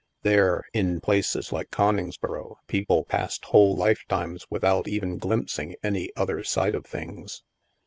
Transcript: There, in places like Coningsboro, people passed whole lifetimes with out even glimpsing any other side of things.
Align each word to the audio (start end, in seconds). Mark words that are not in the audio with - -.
There, 0.23 0.63
in 0.73 0.99
places 0.99 1.51
like 1.51 1.69
Coningsboro, 1.69 2.55
people 2.65 3.03
passed 3.03 3.45
whole 3.45 3.75
lifetimes 3.75 4.47
with 4.49 4.63
out 4.63 4.87
even 4.87 5.19
glimpsing 5.19 5.75
any 5.83 6.09
other 6.15 6.43
side 6.43 6.73
of 6.73 6.87
things. 6.87 7.43